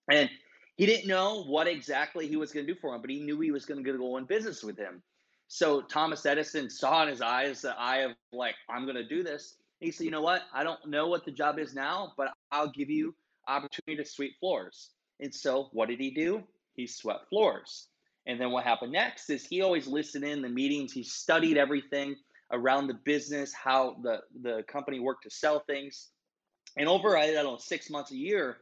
[0.10, 0.30] And
[0.78, 3.40] he didn't know what exactly he was going to do for him, but he knew
[3.42, 5.04] he was going to go in business with him.
[5.50, 9.22] So Thomas Edison saw in his eyes the eye of like, I'm going to do
[9.22, 9.56] this.
[9.82, 10.44] He said, you know what?
[10.54, 13.14] I don't know what the job is now, but I'll give you
[13.48, 14.92] opportunity to sweep floors.
[15.20, 16.44] And so what did he do?
[16.80, 17.88] he swept floors.
[18.26, 20.94] And then what happened next is he always listened in the meetings.
[20.94, 22.16] He studied everything
[22.52, 26.10] around the business, how the, the company worked to sell things.
[26.78, 28.58] And over, I don't know, six months, a year,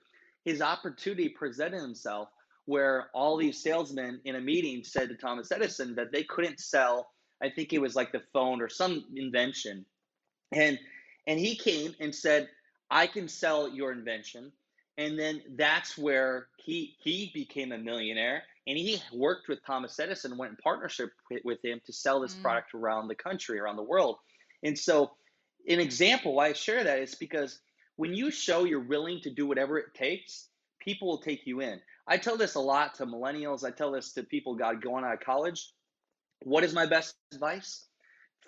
[0.46, 2.30] his opportunity presented himself
[2.66, 7.10] where all these salesmen in a meeting said to Thomas Edison that they couldn't sell,
[7.42, 9.86] I think it was like the phone or some invention.
[10.52, 10.78] And
[11.28, 12.50] and he came and said,
[12.90, 14.52] I can sell your invention.
[14.98, 20.38] And then that's where he he became a millionaire and he worked with Thomas Edison,
[20.38, 21.12] went in partnership
[21.46, 22.42] with him to sell this mm.
[22.42, 24.18] product around the country, around the world.
[24.62, 25.12] And so,
[25.70, 27.60] an example why I share that is because
[27.96, 30.50] when you show you're willing to do whatever it takes,
[30.80, 31.80] people will take you in.
[32.08, 33.64] I tell this a lot to millennials.
[33.64, 35.72] I tell this to people got going out of college.
[36.44, 37.86] What is my best advice?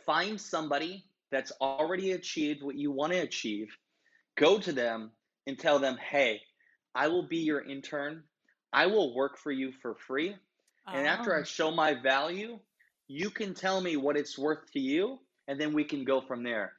[0.06, 3.68] Find somebody that's already achieved what you want to achieve.
[4.36, 5.12] Go to them
[5.48, 6.42] and tell them, "Hey,
[6.94, 8.24] I will be your intern
[8.72, 10.36] I will work for you for free.
[10.88, 11.44] And after I oh.
[11.44, 12.60] show my value,
[13.08, 16.44] you can tell me what it's worth to you, and then we can go from
[16.44, 16.74] there.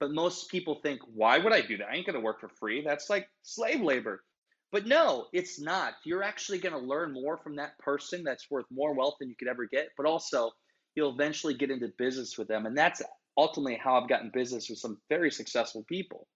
[0.00, 1.88] But most people think, why would I do that?
[1.88, 2.82] I ain't going to work for free.
[2.84, 4.22] That's like slave labor.
[4.70, 5.94] But no, it's not.
[6.04, 9.34] You're actually going to learn more from that person that's worth more wealth than you
[9.36, 9.88] could ever get.
[9.96, 10.52] But also,
[10.94, 12.66] you'll eventually get into business with them.
[12.66, 13.02] And that's
[13.36, 16.26] ultimately how I've gotten business with some very successful people.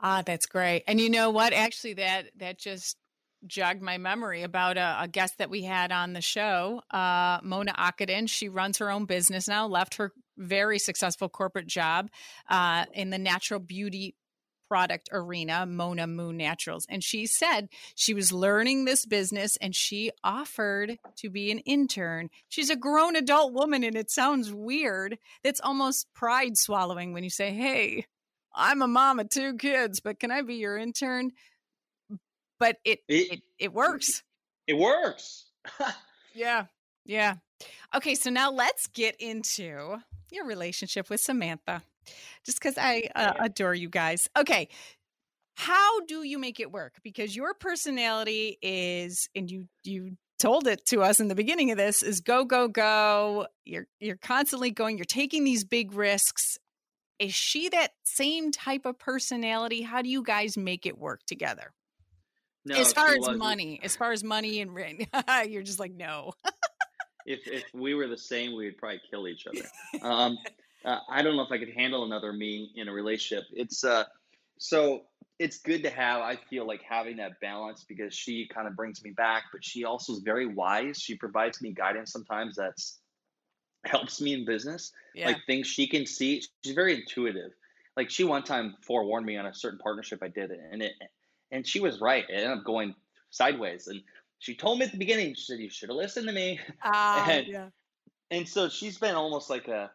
[0.00, 0.84] Ah, that's great.
[0.86, 1.52] And you know what?
[1.52, 2.96] Actually, that that just
[3.46, 7.72] jogged my memory about a, a, guest that we had on the show, uh, Mona
[7.72, 8.28] Akadin.
[8.28, 12.10] She runs her own business now, left her very successful corporate job
[12.48, 14.14] uh, in the natural beauty
[14.70, 16.86] product arena, Mona Moon Naturals.
[16.88, 22.30] And she said she was learning this business and she offered to be an intern.
[22.48, 25.18] She's a grown adult woman, and it sounds weird.
[25.42, 28.06] It's almost pride swallowing when you say, Hey,
[28.54, 31.32] I'm a mom of two kids, but can I be your intern?
[32.60, 34.22] But it it, it, it works.
[34.68, 35.46] It works.
[36.34, 36.66] yeah.
[37.04, 37.36] Yeah.
[37.94, 39.96] Okay, so now let's get into
[40.30, 41.82] your relationship with Samantha.
[42.46, 44.28] Just cuz I uh, adore you guys.
[44.38, 44.68] Okay.
[45.56, 46.94] How do you make it work?
[47.02, 51.76] Because your personality is and you you told it to us in the beginning of
[51.76, 53.46] this is go go go.
[53.64, 56.58] You're you're constantly going, you're taking these big risks.
[57.18, 59.82] Is she that same type of personality?
[59.82, 61.72] How do you guys make it work together?
[62.64, 63.38] No, as far as wasn't.
[63.38, 65.08] money, as far as money and rent,
[65.48, 66.32] you're just like no.
[67.26, 69.66] if if we were the same, we would probably kill each other.
[70.02, 70.38] Um,
[70.84, 73.44] uh, I don't know if I could handle another me in a relationship.
[73.52, 74.04] It's uh,
[74.58, 75.02] so
[75.38, 76.20] it's good to have.
[76.20, 79.84] I feel like having that balance because she kind of brings me back, but she
[79.84, 80.98] also is very wise.
[80.98, 83.00] She provides me guidance sometimes that's
[83.86, 85.26] helps me in business, yeah.
[85.26, 86.42] like things she can see.
[86.64, 87.52] She's very intuitive.
[87.96, 90.92] Like she one time forewarned me on a certain partnership I did, and it
[91.50, 92.24] and she was right.
[92.28, 92.94] It ended up going
[93.30, 93.86] sideways.
[93.86, 94.02] And
[94.38, 96.60] she told me at the beginning, she said, You should have listened to me.
[96.82, 97.68] Uh, and, yeah.
[98.30, 99.90] and so she's been almost like a,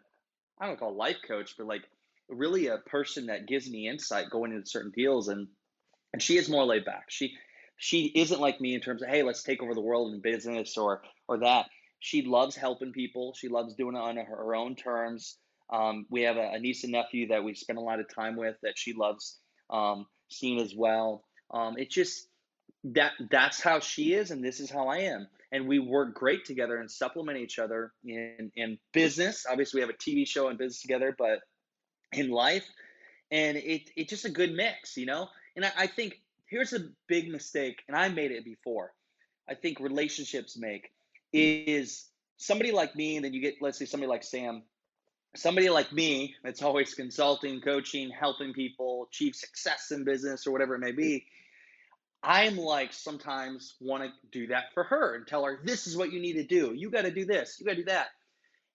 [0.59, 1.83] I don't call life coach, but like
[2.29, 5.27] really a person that gives me insight going into certain deals.
[5.27, 5.47] And
[6.15, 7.07] and she is more laid back.
[7.09, 7.35] She
[7.75, 10.77] she isn't like me in terms of, hey, let's take over the world in business
[10.77, 11.65] or or that.
[11.99, 13.33] She loves helping people.
[13.37, 15.37] She loves doing it on her own terms.
[15.69, 18.37] Um, we have a, a, niece and nephew that we spend a lot of time
[18.37, 19.39] with that she loves
[19.69, 21.24] um, seeing as well.
[21.51, 22.27] Um, it just
[22.83, 26.45] that that's how she is, and this is how I am, and we work great
[26.45, 29.45] together and supplement each other in in business.
[29.49, 31.39] Obviously, we have a TV show and business together, but
[32.11, 32.65] in life,
[33.31, 35.27] and it it's just a good mix, you know.
[35.55, 38.93] And I, I think here's a big mistake, and I made it before.
[39.49, 40.89] I think relationships make
[41.33, 42.05] is
[42.37, 44.63] somebody like me, and then you get let's say somebody like Sam
[45.35, 50.75] somebody like me that's always consulting, coaching, helping people achieve success in business or whatever
[50.75, 51.25] it may be,
[52.23, 56.11] I'm like sometimes want to do that for her and tell her, this is what
[56.11, 56.73] you need to do.
[56.75, 58.07] You got to do this, you got to do that.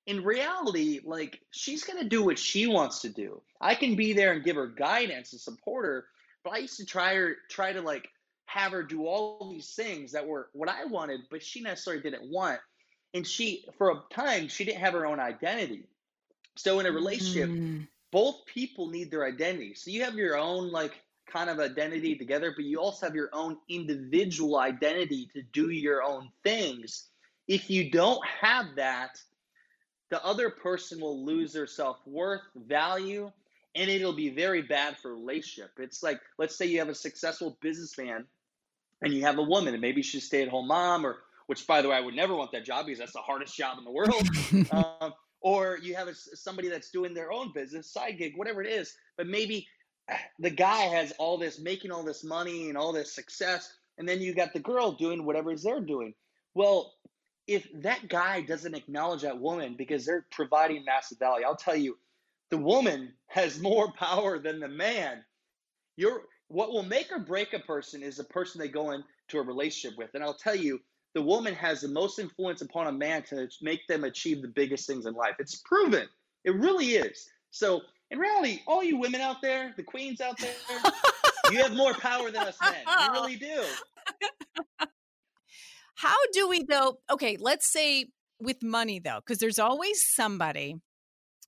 [0.06, 3.42] In reality, like she's going to do what she wants to do.
[3.60, 6.04] I can be there and give her guidance and support her,
[6.44, 8.08] but I used to try her, try to like
[8.46, 12.30] have her do all these things that were what I wanted, but she necessarily didn't
[12.30, 12.60] want.
[13.14, 15.84] And she, for a time, she didn't have her own identity.
[16.62, 17.86] So in a relationship, mm.
[18.10, 19.74] both people need their identity.
[19.74, 23.30] So you have your own like kind of identity together, but you also have your
[23.32, 27.08] own individual identity to do your own things.
[27.48, 29.18] If you don't have that,
[30.10, 33.30] the other person will lose their self worth, value,
[33.74, 35.70] and it'll be very bad for relationship.
[35.78, 38.26] It's like, let's say you have a successful businessman
[39.02, 41.66] and you have a woman, and maybe she's a stay at home mom, or which,
[41.66, 43.84] by the way, I would never want that job because that's the hardest job in
[43.84, 44.28] the world.
[45.00, 48.68] um, or you have a, somebody that's doing their own business, side gig, whatever it
[48.68, 49.66] is, but maybe
[50.38, 54.20] the guy has all this, making all this money and all this success, and then
[54.20, 56.14] you got the girl doing whatever is they're doing.
[56.54, 56.94] Well,
[57.46, 61.96] if that guy doesn't acknowledge that woman because they're providing massive value, I'll tell you,
[62.50, 65.24] the woman has more power than the man.
[65.96, 69.42] You're what will make or break a person is the person they go into a
[69.42, 70.10] relationship with.
[70.14, 70.80] And I'll tell you,
[71.14, 74.86] the woman has the most influence upon a man to make them achieve the biggest
[74.86, 75.34] things in life.
[75.38, 76.06] It's proven.
[76.44, 77.28] It really is.
[77.50, 80.54] So, in reality, all you women out there, the queens out there,
[81.50, 82.74] you have more power than us men.
[82.86, 83.64] You really do.
[85.94, 86.98] How do we though?
[87.10, 88.06] Okay, let's say
[88.40, 90.76] with money though, because there's always somebody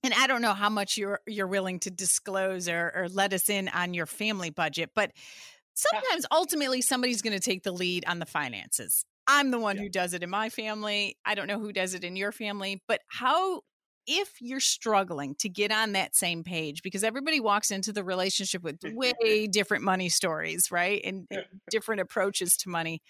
[0.03, 3.49] and I don't know how much you're you're willing to disclose or, or let us
[3.49, 5.11] in on your family budget, but
[5.73, 9.05] sometimes ultimately somebody's going to take the lead on the finances.
[9.27, 9.83] I'm the one yeah.
[9.83, 11.17] who does it in my family.
[11.25, 13.61] I don't know who does it in your family, but how
[14.05, 18.63] if you're struggling to get on that same page because everybody walks into the relationship
[18.63, 21.01] with way different money stories, right?
[21.03, 23.01] And, and different approaches to money.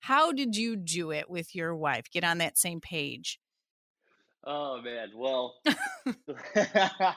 [0.00, 2.04] How did you do it with your wife?
[2.12, 3.40] Get on that same page?
[4.48, 5.56] Oh man, well,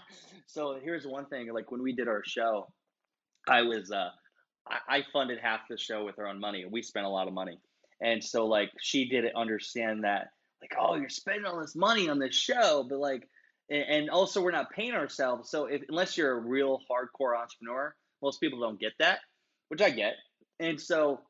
[0.47, 1.53] so here's one thing.
[1.53, 2.65] Like when we did our show,
[3.47, 4.09] I was uh,
[4.67, 6.65] I, I funded half the show with our own money.
[6.67, 7.59] We spent a lot of money,
[8.01, 10.29] and so like she didn't understand that.
[10.61, 13.27] Like, oh, you're spending all this money on this show, but like,
[13.69, 15.49] and also we're not paying ourselves.
[15.49, 19.19] So if, unless you're a real hardcore entrepreneur, most people don't get that,
[19.69, 20.15] which I get.
[20.59, 21.21] And so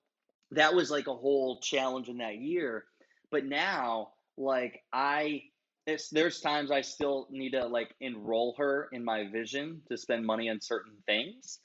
[0.52, 2.86] that was like a whole challenge in that year.
[3.30, 5.44] But now, like I
[5.86, 10.26] it's, there's times I still need to like enroll her in my vision to spend
[10.26, 11.60] money on certain things,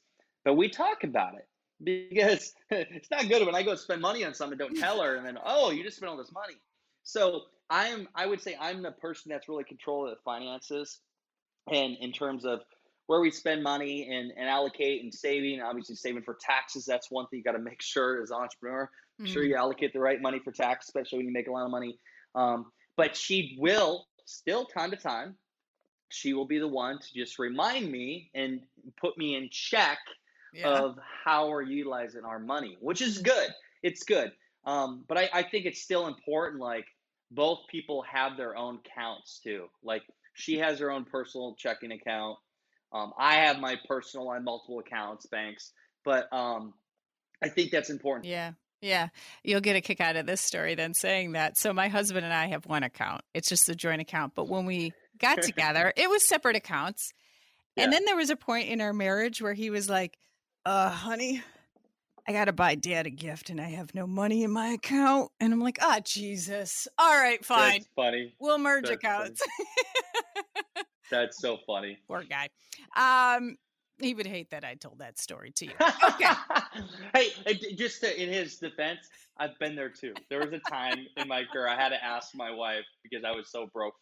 [0.45, 1.47] but we talk about it
[1.83, 5.27] because it's not good when I go spend money on something, don't tell her, and
[5.27, 6.55] then oh, you just spent all this money.
[7.03, 11.01] So I am, I would say, I'm the person that's really control of the finances,
[11.71, 12.61] and in terms of
[13.07, 16.87] where we spend money and, and allocate and saving, obviously saving for taxes.
[16.87, 18.91] That's one thing you got to make sure as an entrepreneur.
[19.21, 19.27] Mm.
[19.27, 21.71] Sure, you allocate the right money for tax, especially when you make a lot of
[21.71, 21.99] money.
[22.35, 25.37] Um, but she will still time to time,
[26.09, 28.61] she will be the one to just remind me and
[29.01, 29.99] put me in check
[30.55, 30.69] yeah.
[30.69, 33.51] of how we're utilizing our money, which is good.
[33.83, 34.33] It's good.
[34.64, 36.61] Um, but I, I think it's still important.
[36.61, 36.87] Like
[37.31, 39.67] both people have their own counts too.
[39.83, 40.03] Like
[40.35, 42.38] she has her own personal checking account.
[42.93, 45.73] Um, I have my personal and multiple accounts, banks.
[46.05, 46.75] But um,
[47.43, 48.27] I think that's important.
[48.27, 48.53] Yeah.
[48.81, 49.09] Yeah,
[49.43, 51.57] you'll get a kick out of this story then saying that.
[51.57, 53.23] So my husband and I have one account.
[53.33, 57.14] It's just a joint account, but when we got together, it was separate accounts.
[57.77, 57.85] Yeah.
[57.85, 60.19] And then there was a point in our marriage where he was like,
[60.64, 61.42] "Uh, honey,
[62.27, 65.31] I got to buy dad a gift and I have no money in my account."
[65.40, 66.88] And I'm like, "Ah, oh, Jesus.
[66.98, 67.72] All right, fine.
[67.72, 68.35] That's funny.
[68.38, 69.42] We'll merge That's accounts."
[71.11, 71.98] That's so funny.
[72.09, 72.48] Poor guy.
[72.96, 73.57] Um
[74.00, 75.72] he would hate that I told that story to you.
[75.81, 76.27] Okay.
[77.14, 80.14] hey, just to, in his defense, I've been there too.
[80.31, 83.31] There was a time in my career I had to ask my wife because I
[83.31, 83.94] was so broke.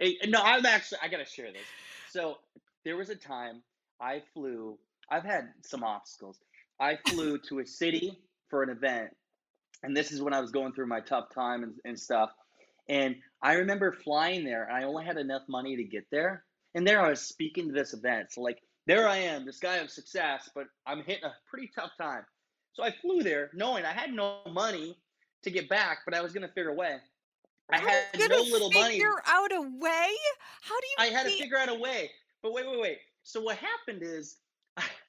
[0.00, 1.62] Hey, no, I'm actually I gotta share this.
[2.10, 2.38] So
[2.84, 3.62] there was a time
[4.00, 4.76] I flew.
[5.10, 6.38] I've had some obstacles.
[6.80, 8.18] I flew to a city
[8.50, 9.10] for an event,
[9.82, 12.30] and this is when I was going through my tough time and, and stuff.
[12.88, 16.44] And I remember flying there, and I only had enough money to get there.
[16.74, 18.32] And there I was speaking to this event.
[18.32, 21.90] So like there I am, this guy of success, but I'm hitting a pretty tough
[22.00, 22.22] time.
[22.72, 24.96] So I flew there knowing I had no money
[25.42, 26.96] to get back, but I was going to figure a way.
[27.70, 28.94] I had no little money.
[28.94, 30.08] Figure out a way?
[30.62, 30.96] How do you?
[30.98, 32.10] I had to figure out a way.
[32.42, 32.98] But wait, wait, wait.
[33.24, 34.36] So what happened is,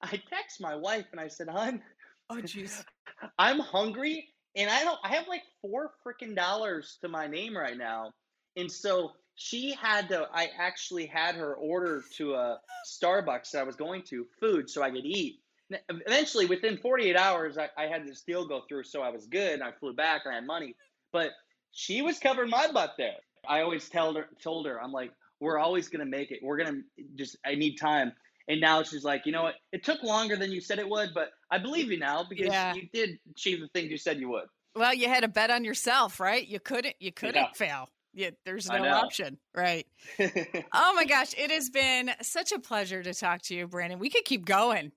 [0.01, 1.81] I, text my wife and I said, "Hun,
[2.29, 2.83] oh jeez,
[3.39, 4.99] I'm hungry and I don't.
[5.03, 8.11] I have like four freaking dollars to my name right now,
[8.55, 13.63] and so she had to i actually had her order to a starbucks that i
[13.63, 15.39] was going to food so i could eat.
[15.87, 19.53] Eventually within 48 hours I, I, had this deal go through so i was good
[19.53, 20.75] and i flew back and i had money.
[21.13, 21.31] But
[21.71, 23.15] she was covering my butt there.
[23.47, 26.39] I always told her told her i'm like we're always going to make it.
[26.43, 28.11] We're going to just i need time
[28.49, 31.11] and now she's like you know what it took longer than you said it would
[31.13, 32.73] but i believe you now because yeah.
[32.73, 35.63] you did achieve the things you said you would well you had a bet on
[35.63, 37.53] yourself right you couldn't you couldn't yeah.
[37.53, 39.37] fail yeah, there's no option.
[39.55, 39.85] Right.
[40.19, 41.33] oh my gosh.
[41.37, 43.99] It has been such a pleasure to talk to you, Brandon.
[43.99, 44.91] We could keep going.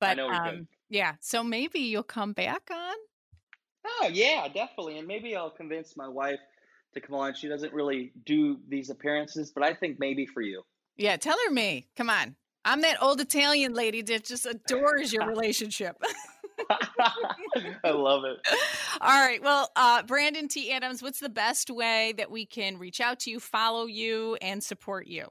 [0.00, 2.94] But um, yeah, so maybe you'll come back on.
[3.86, 4.98] Oh yeah, definitely.
[4.98, 6.40] And maybe I'll convince my wife
[6.94, 7.34] to come on.
[7.34, 10.62] She doesn't really do these appearances, but I think maybe for you.
[10.96, 11.86] Yeah, tell her me.
[11.96, 12.34] Come on.
[12.64, 15.96] I'm that old Italian lady that just adores your relationship.
[17.84, 18.38] I love it.
[19.00, 19.42] All right.
[19.42, 20.72] Well, uh, Brandon T.
[20.72, 24.62] Adams, what's the best way that we can reach out to you, follow you, and
[24.62, 25.26] support you?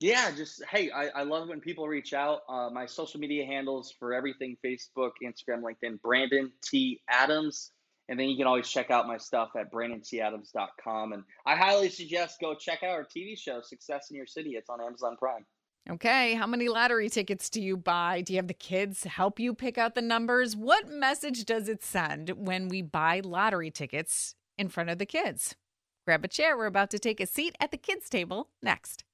[0.00, 2.42] Yeah, just hey, I, I love when people reach out.
[2.48, 7.00] Uh, my social media handles for everything Facebook, Instagram, LinkedIn, Brandon T.
[7.10, 7.72] Adams.
[8.08, 11.12] And then you can always check out my stuff at brandonTadams.com.
[11.12, 14.50] And I highly suggest go check out our TV show, Success in Your City.
[14.50, 15.44] It's on Amazon Prime.
[15.90, 18.20] Okay, how many lottery tickets do you buy?
[18.20, 20.54] Do you have the kids help you pick out the numbers?
[20.54, 25.56] What message does it send when we buy lottery tickets in front of the kids?
[26.04, 26.58] Grab a chair.
[26.58, 29.04] We're about to take a seat at the kids' table next.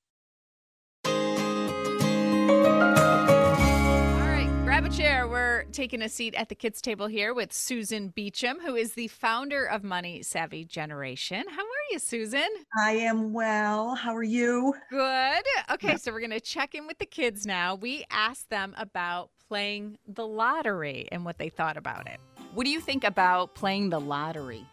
[5.54, 5.64] Chair.
[5.66, 9.08] We're taking a seat at the kids' table here with Susan Beacham, who is the
[9.08, 11.44] founder of Money Savvy Generation.
[11.48, 12.48] How are you, Susan?
[12.78, 13.94] I am well.
[13.94, 14.74] How are you?
[14.90, 15.44] Good.
[15.70, 17.74] Okay, so we're going to check in with the kids now.
[17.74, 22.18] We asked them about playing the lottery and what they thought about it.
[22.54, 24.66] What do you think about playing the lottery?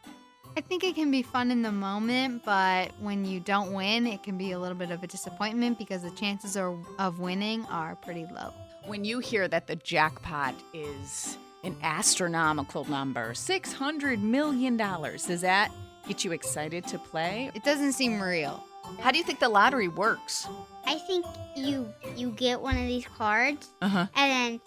[0.57, 4.21] I think it can be fun in the moment, but when you don't win, it
[4.21, 7.95] can be a little bit of a disappointment because the chances are, of winning are
[7.95, 8.53] pretty low.
[8.85, 15.71] When you hear that the jackpot is an astronomical number, $600 million, does that
[16.07, 17.51] get you excited to play?
[17.53, 18.63] It doesn't seem real.
[18.99, 20.47] How do you think the lottery works?
[20.85, 21.25] I think
[21.55, 24.07] you you get one of these cards, uh-huh.
[24.15, 24.61] and then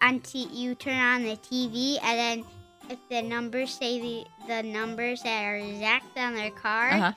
[0.00, 2.44] on t- you turn on the TV, and then
[2.88, 7.12] if the numbers say the, the numbers that are exact on their card, uh-huh.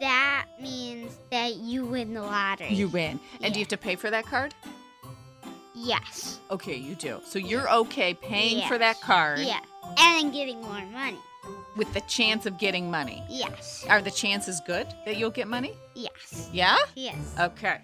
[0.00, 2.72] that means that you win the lottery.
[2.72, 3.18] You win.
[3.34, 3.48] And yeah.
[3.50, 4.54] do you have to pay for that card?
[5.80, 6.40] Yes.
[6.50, 7.20] Okay, you do.
[7.24, 8.68] So you're okay paying yes.
[8.68, 9.38] for that card.
[9.40, 9.60] Yeah.
[9.98, 11.18] And getting more money.
[11.76, 13.22] With the chance of getting money.
[13.28, 13.86] Yes.
[13.88, 15.74] Are the chances good that you'll get money?
[15.94, 16.50] Yes.
[16.52, 16.76] Yeah?
[16.96, 17.34] Yes.
[17.38, 17.80] Okay.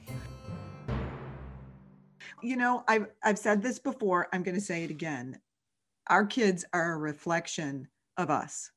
[2.43, 5.41] You know, I've I've said this before, I'm gonna say it again.
[6.09, 7.89] Our kids are a reflection
[8.19, 8.71] of us,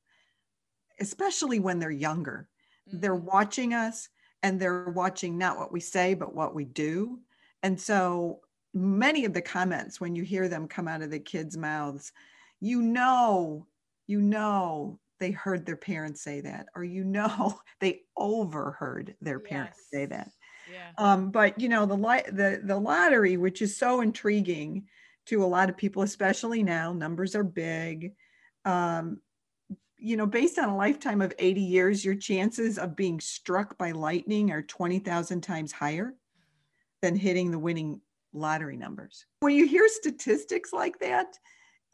[1.02, 2.48] especially when they're younger.
[2.88, 3.00] Mm-hmm.
[3.02, 4.08] They're watching us
[4.44, 7.20] and they're watching not what we say, but what we do.
[7.64, 8.40] And so
[8.74, 12.12] many of the comments when you hear them come out of the kids' mouths,
[12.60, 13.66] you know,
[14.08, 19.80] you know they heard their parents say that, or you know they overheard their parents
[19.80, 19.88] yes.
[19.92, 20.30] say that.
[20.72, 20.92] Yeah.
[20.98, 21.96] Um, but you know the
[22.32, 24.86] the the lottery, which is so intriguing
[25.28, 28.14] to a lot of people, especially now, numbers are big.
[28.66, 29.20] Um,
[29.98, 33.92] you know, based on a lifetime of 80 years, your chances of being struck by
[33.92, 36.14] lightning are 20,000 times higher
[37.02, 38.00] than hitting the winning
[38.34, 39.26] lottery numbers.
[39.40, 41.38] When you hear statistics like that,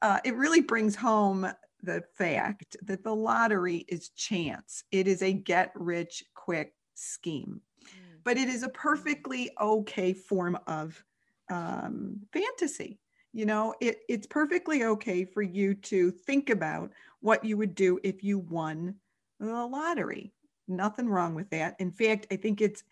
[0.01, 1.47] uh, it really brings home
[1.81, 4.83] the fact that the lottery is chance.
[4.91, 8.17] It is a get rich quick scheme, mm.
[8.23, 11.03] but it is a perfectly okay form of
[11.49, 12.99] um, fantasy.
[13.33, 17.99] You know, it, it's perfectly okay for you to think about what you would do
[18.03, 18.95] if you won
[19.39, 20.31] the lottery.
[20.67, 21.75] Nothing wrong with that.
[21.79, 22.83] In fact, I think it's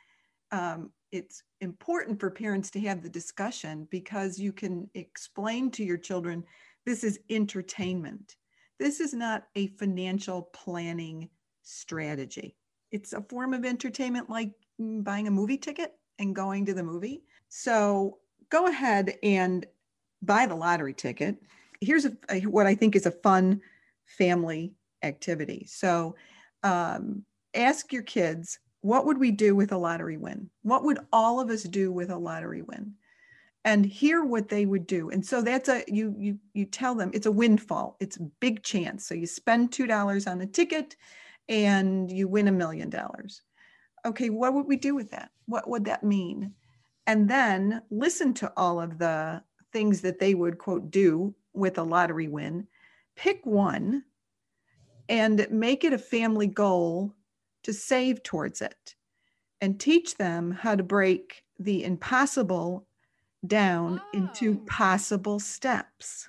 [0.52, 5.98] um, it's important for parents to have the discussion because you can explain to your
[5.98, 6.44] children
[6.86, 8.38] this is entertainment.
[8.80, 11.30] This is not a financial planning
[11.62, 12.56] strategy.
[12.92, 17.24] It's a form of entertainment like buying a movie ticket and going to the movie.
[17.50, 18.18] So
[18.50, 19.66] go ahead and
[20.22, 21.36] buy the lottery ticket.
[21.80, 23.62] Here's a, a, what I think is a fun
[24.06, 25.66] family activity.
[25.68, 26.16] So
[26.64, 30.50] um, ask your kids what would we do with a lottery win?
[30.64, 32.94] What would all of us do with a lottery win?
[33.64, 35.12] And hear what they would do.
[35.12, 37.96] And so that's a you you you tell them it's a windfall.
[38.00, 39.06] It's big chance.
[39.06, 40.96] So you spend two dollars on a ticket
[41.48, 43.44] and you win a million dollars.
[44.04, 45.30] Okay, what would we do with that?
[45.46, 46.54] What would that mean?
[47.06, 51.84] And then listen to all of the things that they would quote do with a
[51.84, 52.68] lottery win.
[53.16, 54.04] Pick one
[55.08, 57.14] and make it a family goal
[57.64, 58.96] to save towards it
[59.60, 62.86] and teach them how to break the impossible
[63.46, 64.18] down oh.
[64.18, 66.28] into possible steps.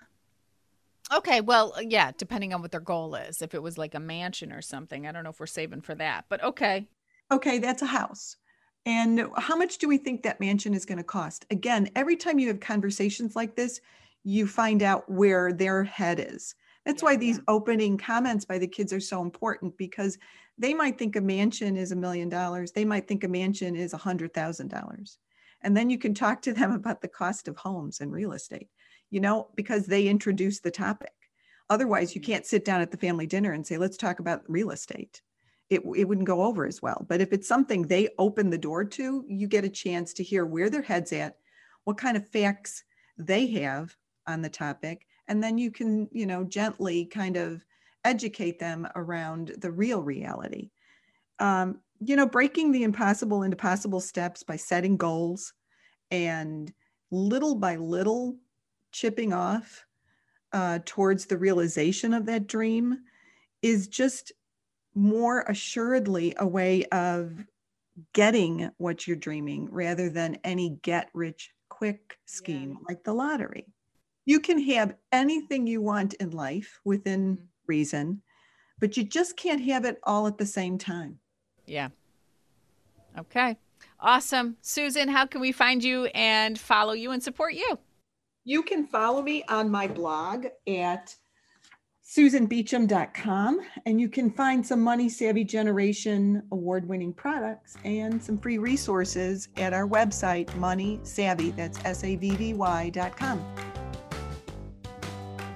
[1.13, 3.43] Okay, well, uh, yeah, depending on what their goal is.
[3.43, 5.95] If it was like a mansion or something, I don't know if we're saving for
[5.97, 6.87] that, but okay.
[7.31, 8.37] Okay, that's a house.
[8.85, 11.47] And how much do we think that mansion is going to cost?
[11.51, 13.81] Again, every time you have conversations like this,
[14.25, 16.55] you find out where their head is.
[16.85, 17.45] That's yeah, why these yeah.
[17.49, 20.19] opening comments by the kids are so important because
[20.63, 22.71] they might think a mansion is a million dollars.
[22.71, 25.19] They might think a mansion is a hundred thousand dollars.
[25.61, 28.69] And then you can talk to them about the cost of homes and real estate,
[29.11, 31.13] you know, because they introduce the topic.
[31.69, 32.33] Otherwise, you mm-hmm.
[32.33, 35.21] can't sit down at the family dinner and say, let's talk about real estate.
[35.69, 37.07] It, it wouldn't go over as well.
[37.09, 40.45] But if it's something they open the door to, you get a chance to hear
[40.45, 41.39] where their head's at,
[41.85, 42.85] what kind of facts
[43.19, 43.97] they have
[44.29, 47.65] on the topic, and then you can, you know, gently kind of
[48.05, 50.71] educate them around the real reality.
[51.39, 55.53] Um, you know, breaking the impossible into possible steps by setting goals
[56.11, 56.73] and
[57.11, 58.37] little by little
[58.91, 59.85] chipping off
[60.53, 62.99] uh, towards the realization of that dream
[63.63, 64.33] is just
[64.95, 67.45] more assuredly a way of
[68.13, 72.87] getting what you're dreaming rather than any get rich quick scheme yeah.
[72.89, 73.67] like the lottery.
[74.25, 77.45] You can have anything you want in life within mm-hmm.
[77.67, 78.23] Reason,
[78.79, 81.19] but you just can't have it all at the same time.
[81.67, 81.89] Yeah.
[83.19, 83.57] Okay.
[84.01, 84.57] Awesome.
[84.63, 87.79] Susan, how can we find you and follow you and support you?
[88.45, 91.15] You can follow me on my blog at
[92.05, 98.59] susanbeacham.com and you can find some money savvy generation award winning products and some free
[98.59, 103.45] resources at our website money savvy that's s-a-v-v-y.com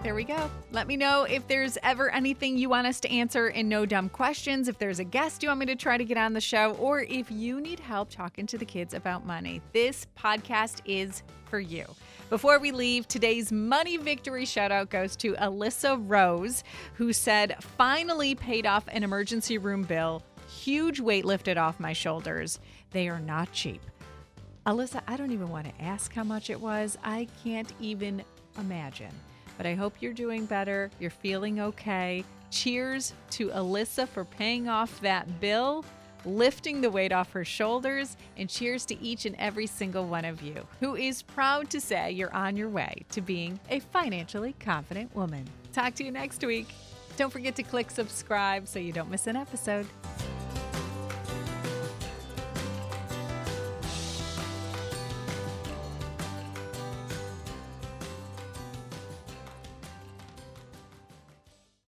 [0.06, 0.48] there we go.
[0.70, 4.08] Let me know if there's ever anything you want us to answer in No Dumb
[4.08, 6.74] Questions, if there's a guest you want me to try to get on the show,
[6.74, 9.60] or if you need help talking to the kids about money.
[9.72, 11.84] This podcast is for you.
[12.30, 16.62] Before we leave, today's money victory shout out goes to Alyssa Rose,
[16.94, 20.22] who said, finally paid off an emergency room bill.
[20.48, 22.60] Huge weight lifted off my shoulders.
[22.92, 23.82] They are not cheap.
[24.66, 26.96] Alyssa, I don't even want to ask how much it was.
[27.02, 28.22] I can't even
[28.56, 29.10] imagine
[29.56, 30.90] but I hope you're doing better.
[30.98, 32.24] You're feeling okay.
[32.50, 35.84] Cheers to Alyssa for paying off that bill,
[36.24, 40.42] lifting the weight off her shoulders, and cheers to each and every single one of
[40.42, 45.14] you who is proud to say you're on your way to being a financially confident
[45.14, 45.44] woman.
[45.72, 46.68] Talk to you next week.
[47.16, 49.86] Don't forget to click subscribe so you don't miss an episode.